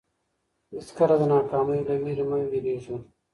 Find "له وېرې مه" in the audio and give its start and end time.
1.87-2.37